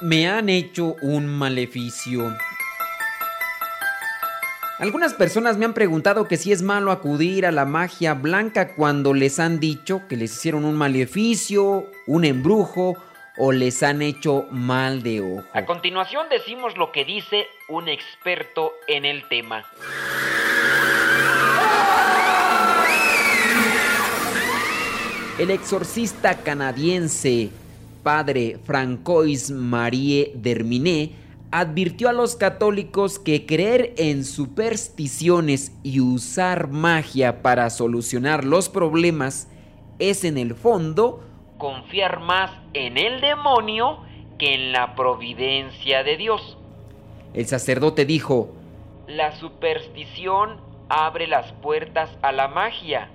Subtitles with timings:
[0.00, 2.36] Me han hecho un maleficio.
[4.78, 9.12] Algunas personas me han preguntado que si es malo acudir a la magia blanca cuando
[9.12, 12.96] les han dicho que les hicieron un maleficio, un embrujo
[13.38, 15.44] o les han hecho mal de ojo.
[15.52, 19.64] A continuación decimos lo que dice un experto en el tema.
[25.40, 27.50] El exorcista canadiense
[28.08, 31.10] padre Francois Marie Derminé
[31.50, 39.52] advirtió a los católicos que creer en supersticiones y usar magia para solucionar los problemas
[39.98, 41.22] es en el fondo
[41.58, 43.98] confiar más en el demonio
[44.38, 46.56] que en la providencia de Dios.
[47.34, 48.54] El sacerdote dijo,
[49.06, 53.10] la superstición abre las puertas a la magia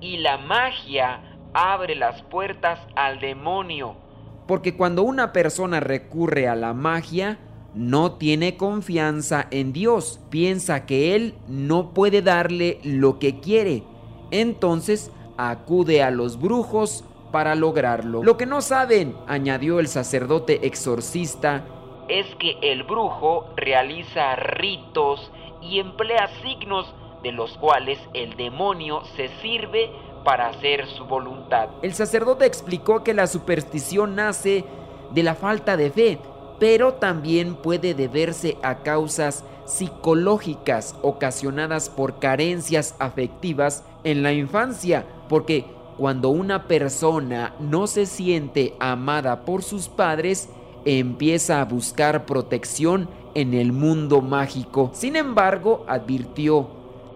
[0.00, 1.20] y la magia
[1.52, 3.96] abre las puertas al demonio.
[4.46, 7.38] Porque cuando una persona recurre a la magia,
[7.74, 13.82] no tiene confianza en Dios, piensa que Él no puede darle lo que quiere.
[14.30, 18.22] Entonces acude a los brujos para lograrlo.
[18.22, 21.64] Lo que no saben, añadió el sacerdote exorcista,
[22.08, 25.30] es que el brujo realiza ritos
[25.62, 29.90] y emplea signos de los cuales el demonio se sirve
[30.24, 31.68] para hacer su voluntad.
[31.82, 34.64] El sacerdote explicó que la superstición nace
[35.10, 36.18] de la falta de fe,
[36.58, 45.64] pero también puede deberse a causas psicológicas ocasionadas por carencias afectivas en la infancia, porque
[45.98, 50.48] cuando una persona no se siente amada por sus padres,
[50.84, 54.90] empieza a buscar protección en el mundo mágico.
[54.92, 56.68] Sin embargo, advirtió,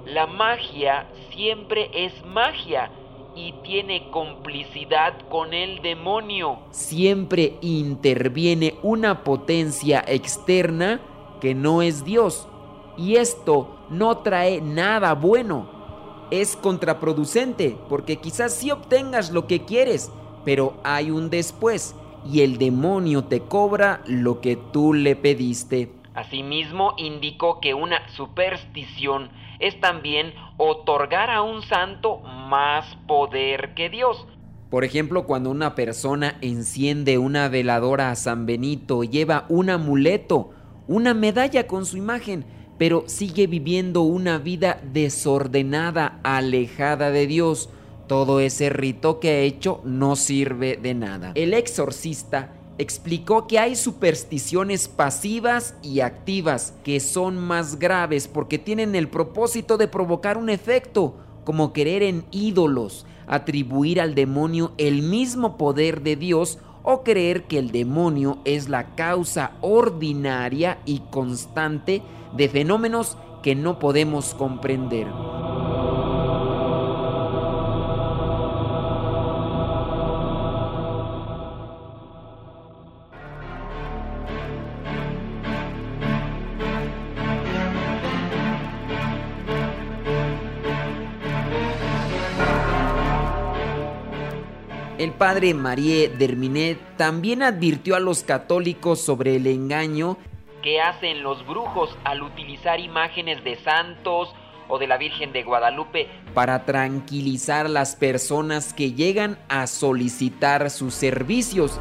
[0.06, 2.90] la magia siempre es magia
[3.36, 6.58] y tiene complicidad con el demonio.
[6.70, 11.00] Siempre interviene una potencia externa
[11.40, 12.48] que no es Dios.
[12.96, 15.76] Y esto no trae nada bueno
[16.30, 20.10] es contraproducente porque quizás sí obtengas lo que quieres,
[20.44, 21.94] pero hay un después
[22.30, 25.92] y el demonio te cobra lo que tú le pediste.
[26.16, 29.28] Asimismo, indicó que una superstición
[29.60, 34.26] es también otorgar a un santo más poder que Dios.
[34.70, 40.50] Por ejemplo, cuando una persona enciende una veladora a San Benito, lleva un amuleto,
[40.88, 42.46] una medalla con su imagen,
[42.78, 47.68] pero sigue viviendo una vida desordenada, alejada de Dios.
[48.06, 51.32] Todo ese rito que ha hecho no sirve de nada.
[51.34, 58.94] El exorcista explicó que hay supersticiones pasivas y activas que son más graves porque tienen
[58.94, 65.56] el propósito de provocar un efecto, como querer en ídolos, atribuir al demonio el mismo
[65.56, 72.02] poder de Dios o creer que el demonio es la causa ordinaria y constante
[72.36, 75.06] de fenómenos que no podemos comprender.
[95.06, 100.16] El padre Marie Derminet también advirtió a los católicos sobre el engaño
[100.64, 104.34] ¿Qué hacen los brujos al utilizar imágenes de santos
[104.66, 110.92] o de la Virgen de Guadalupe para tranquilizar las personas que llegan a solicitar sus
[110.94, 111.80] servicios.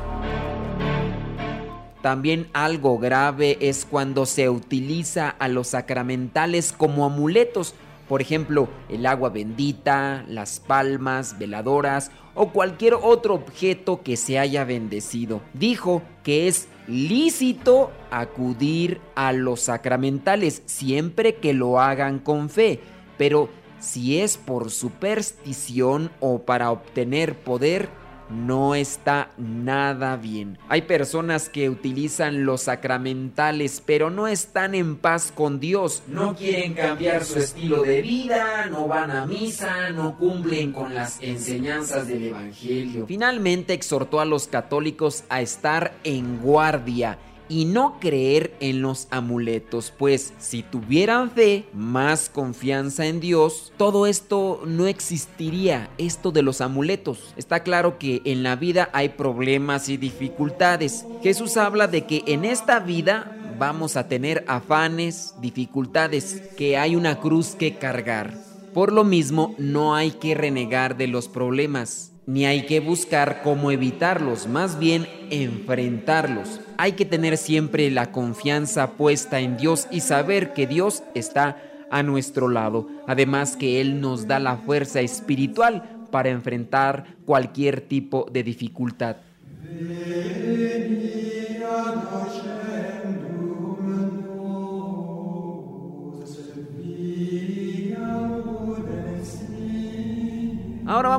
[2.04, 7.74] También algo grave es cuando se utiliza a los sacramentales como amuletos,
[8.08, 14.64] por ejemplo, el agua bendita, las palmas, veladoras o cualquier otro objeto que se haya
[14.66, 15.42] bendecido.
[15.54, 22.82] Dijo que es lícito acudir a los sacramentales siempre que lo hagan con fe,
[23.18, 27.90] pero si es por superstición o para obtener poder,
[28.30, 30.58] no está nada bien.
[30.70, 36.04] Hay personas que utilizan los sacramentales pero no están en paz con Dios.
[36.08, 41.22] No quieren cambiar su estilo de vida, no van a misa, no cumplen con las
[41.22, 43.06] enseñanzas del Evangelio.
[43.08, 47.18] Finalmente exhortó a los católicos a estar en guardia
[47.50, 54.08] y no creer en los amuletos, pues si tuvieran fe, más confianza en Dios, todo
[54.08, 57.34] esto no existiría, esto de los amuletos.
[57.38, 61.06] Está claro que en la vida hay problemas y dificultades.
[61.22, 67.20] Jesús habla de que en esta vida vamos a tener afanes, dificultades, que hay una
[67.20, 68.34] cruz que cargar.
[68.74, 73.72] Por lo mismo, no hay que renegar de los problemas ni hay que buscar cómo
[73.72, 76.60] evitarlos, más bien enfrentarlos.
[76.78, 81.62] Hay que tener siempre la confianza puesta en Dios y saber que Dios está
[81.92, 88.28] a nuestro lado, además que Él nos da la fuerza espiritual para enfrentar cualquier tipo
[88.32, 89.18] de dificultad.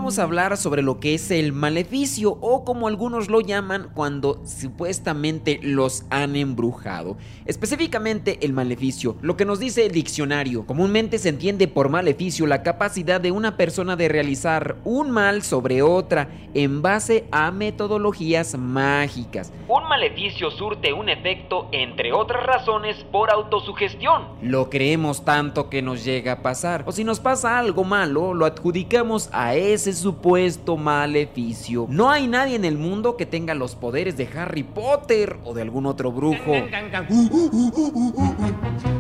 [0.07, 4.41] Vamos a hablar sobre lo que es el maleficio o como algunos lo llaman cuando
[4.47, 7.17] supuestamente los han embrujado.
[7.45, 10.65] Específicamente el maleficio, lo que nos dice el diccionario.
[10.65, 15.83] Comúnmente se entiende por maleficio la capacidad de una persona de realizar un mal sobre
[15.83, 19.53] otra en base a metodologías mágicas.
[19.67, 24.29] Un maleficio surte un efecto, entre otras razones, por autosugestión.
[24.41, 26.85] Lo creemos tanto que nos llega a pasar.
[26.87, 31.87] O si nos pasa algo malo, lo adjudicamos a ese supuesto maleficio.
[31.89, 35.63] No hay nadie en el mundo que tenga los poderes de Harry Potter o de
[35.63, 36.53] algún otro brujo.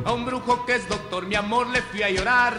[0.04, 2.54] A un brujo que es doctor, mi amor, le fui a llorar.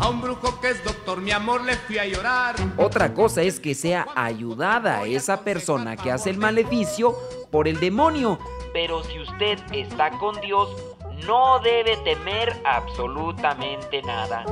[0.00, 2.56] A un brujo que es doctor, mi amor, le fui a llorar.
[2.76, 7.16] Otra cosa es que sea ayudada esa persona que hace el maleficio
[7.50, 8.38] por el demonio.
[8.72, 10.70] Pero si usted está con Dios,
[11.26, 14.44] no debe temer absolutamente nada.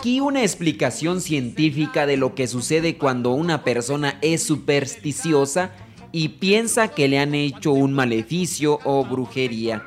[0.00, 5.72] Aquí una explicación científica de lo que sucede cuando una persona es supersticiosa
[6.10, 9.82] y piensa que le han hecho un maleficio o brujería.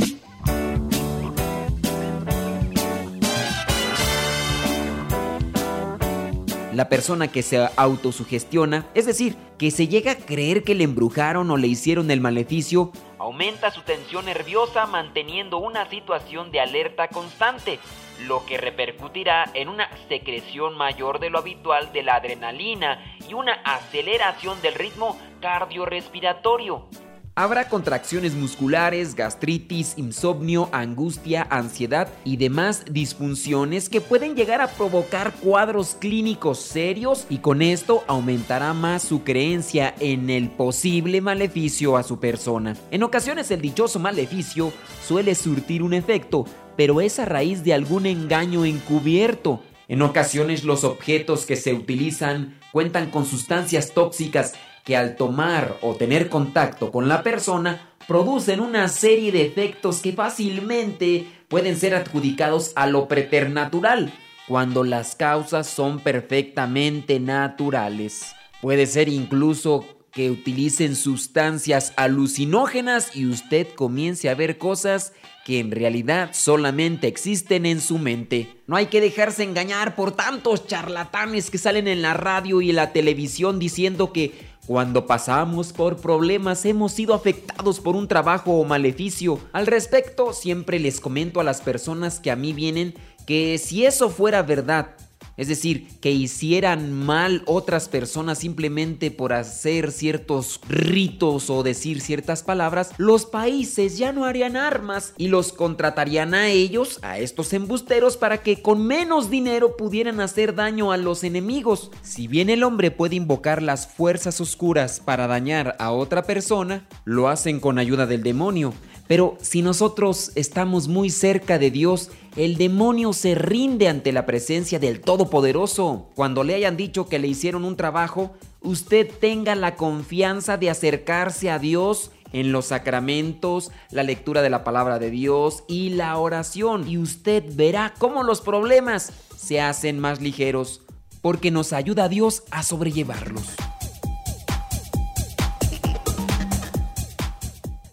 [6.71, 11.49] La persona que se autosugestiona, es decir, que se llega a creer que le embrujaron
[11.49, 17.79] o le hicieron el maleficio, aumenta su tensión nerviosa manteniendo una situación de alerta constante,
[18.27, 23.53] lo que repercutirá en una secreción mayor de lo habitual de la adrenalina y una
[23.63, 26.87] aceleración del ritmo cardiorrespiratorio.
[27.35, 35.33] Habrá contracciones musculares, gastritis, insomnio, angustia, ansiedad y demás disfunciones que pueden llegar a provocar
[35.33, 42.03] cuadros clínicos serios y con esto aumentará más su creencia en el posible maleficio a
[42.03, 42.77] su persona.
[42.91, 44.71] En ocasiones el dichoso maleficio
[45.03, 46.45] suele surtir un efecto,
[46.77, 49.63] pero es a raíz de algún engaño encubierto.
[49.87, 54.53] En ocasiones los objetos que se utilizan cuentan con sustancias tóxicas
[54.83, 60.13] que al tomar o tener contacto con la persona producen una serie de efectos que
[60.13, 64.13] fácilmente pueden ser adjudicados a lo preternatural,
[64.47, 68.35] cuando las causas son perfectamente naturales.
[68.61, 75.13] Puede ser incluso que utilicen sustancias alucinógenas y usted comience a ver cosas
[75.43, 78.55] que en realidad solamente existen en su mente.
[78.67, 82.93] No hay que dejarse engañar por tantos charlatanes que salen en la radio y la
[82.93, 89.39] televisión diciendo que cuando pasamos por problemas hemos sido afectados por un trabajo o maleficio.
[89.51, 92.93] Al respecto, siempre les comento a las personas que a mí vienen
[93.25, 94.89] que si eso fuera verdad,
[95.35, 102.43] es decir, que hicieran mal otras personas simplemente por hacer ciertos ritos o decir ciertas
[102.43, 108.17] palabras, los países ya no harían armas y los contratarían a ellos, a estos embusteros,
[108.17, 111.89] para que con menos dinero pudieran hacer daño a los enemigos.
[112.01, 117.27] Si bien el hombre puede invocar las fuerzas oscuras para dañar a otra persona, lo
[117.27, 118.73] hacen con ayuda del demonio.
[119.07, 124.79] Pero si nosotros estamos muy cerca de Dios, el demonio se rinde ante la presencia
[124.79, 126.09] del Todopoderoso.
[126.15, 128.31] Cuando le hayan dicho que le hicieron un trabajo,
[128.61, 134.63] usted tenga la confianza de acercarse a Dios en los sacramentos, la lectura de la
[134.63, 136.87] palabra de Dios y la oración.
[136.87, 140.81] Y usted verá cómo los problemas se hacen más ligeros,
[141.21, 143.43] porque nos ayuda Dios a sobrellevarlos.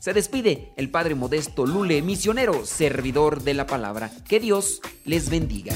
[0.01, 4.11] Se despide el Padre Modesto Lule, misionero, servidor de la palabra.
[4.27, 5.75] Que Dios les bendiga.